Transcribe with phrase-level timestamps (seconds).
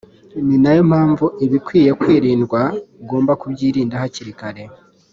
[0.45, 2.61] ni nayo mpamvu ibikwiye kwirindwa
[3.01, 4.63] ugomba kubyirinda hakiri kare